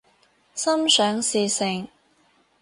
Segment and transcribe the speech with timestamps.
[0.55, 1.87] 心想事成